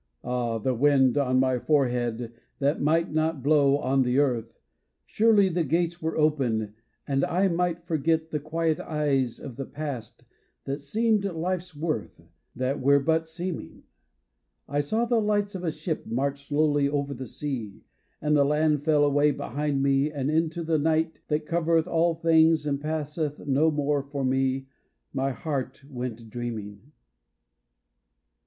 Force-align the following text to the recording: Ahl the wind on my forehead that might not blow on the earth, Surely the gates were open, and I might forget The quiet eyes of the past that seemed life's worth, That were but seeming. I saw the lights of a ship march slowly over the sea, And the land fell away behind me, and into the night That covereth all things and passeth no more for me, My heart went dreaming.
Ahl 0.23 0.59
the 0.59 0.73
wind 0.73 1.15
on 1.15 1.39
my 1.39 1.59
forehead 1.59 2.33
that 2.57 2.81
might 2.81 3.11
not 3.13 3.43
blow 3.43 3.77
on 3.77 4.01
the 4.01 4.17
earth, 4.17 4.59
Surely 5.05 5.47
the 5.47 5.63
gates 5.63 6.01
were 6.01 6.17
open, 6.17 6.73
and 7.07 7.23
I 7.23 7.47
might 7.49 7.83
forget 7.85 8.31
The 8.31 8.39
quiet 8.39 8.79
eyes 8.79 9.39
of 9.39 9.57
the 9.57 9.65
past 9.67 10.25
that 10.63 10.81
seemed 10.81 11.23
life's 11.25 11.75
worth, 11.75 12.19
That 12.55 12.79
were 12.81 12.99
but 12.99 13.27
seeming. 13.27 13.83
I 14.67 14.79
saw 14.81 15.05
the 15.05 15.21
lights 15.21 15.53
of 15.53 15.63
a 15.63 15.71
ship 15.71 16.07
march 16.07 16.47
slowly 16.47 16.89
over 16.89 17.13
the 17.13 17.27
sea, 17.27 17.83
And 18.19 18.35
the 18.35 18.43
land 18.43 18.83
fell 18.83 19.03
away 19.03 19.29
behind 19.29 19.83
me, 19.83 20.11
and 20.11 20.31
into 20.31 20.63
the 20.63 20.79
night 20.79 21.21
That 21.27 21.45
covereth 21.45 21.87
all 21.87 22.15
things 22.15 22.65
and 22.65 22.81
passeth 22.81 23.45
no 23.45 23.69
more 23.69 24.01
for 24.01 24.25
me, 24.25 24.65
My 25.13 25.29
heart 25.29 25.83
went 25.87 26.27
dreaming. 26.31 26.91